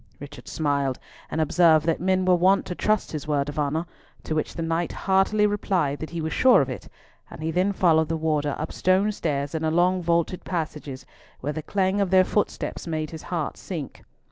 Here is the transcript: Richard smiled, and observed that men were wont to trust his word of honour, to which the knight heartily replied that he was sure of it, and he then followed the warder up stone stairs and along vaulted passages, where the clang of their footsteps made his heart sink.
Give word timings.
Richard 0.19 0.47
smiled, 0.47 0.97
and 1.29 1.39
observed 1.39 1.85
that 1.85 2.01
men 2.01 2.25
were 2.25 2.33
wont 2.33 2.65
to 2.65 2.73
trust 2.73 3.11
his 3.11 3.27
word 3.27 3.49
of 3.49 3.59
honour, 3.59 3.85
to 4.23 4.33
which 4.33 4.55
the 4.55 4.63
knight 4.63 4.91
heartily 4.91 5.45
replied 5.45 5.99
that 5.99 6.09
he 6.09 6.21
was 6.21 6.33
sure 6.33 6.59
of 6.59 6.71
it, 6.71 6.87
and 7.29 7.43
he 7.43 7.51
then 7.51 7.71
followed 7.71 8.09
the 8.09 8.17
warder 8.17 8.55
up 8.57 8.71
stone 8.73 9.11
stairs 9.11 9.53
and 9.53 9.63
along 9.63 10.01
vaulted 10.01 10.43
passages, 10.43 11.05
where 11.41 11.53
the 11.53 11.61
clang 11.61 12.01
of 12.01 12.09
their 12.09 12.25
footsteps 12.25 12.87
made 12.87 13.11
his 13.11 13.21
heart 13.21 13.57
sink. 13.57 14.01